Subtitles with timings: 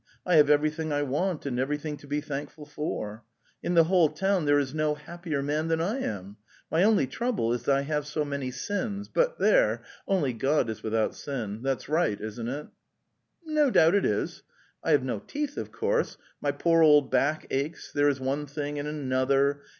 [0.25, 3.23] I have everything I want and everything to be thankful for.
[3.61, 6.37] In the whole town there is no happier man than Iam.
[6.71, 11.13] My only trouble is I have so many sins, but there— only God is without
[11.13, 11.61] sin.
[11.61, 12.65] That's right, isn't it?"'"
[13.45, 14.41] No doubt it is."
[14.83, 18.79] '"'T have no teeth, of course; my poor old back aches; there is one thing
[18.79, 19.61] and another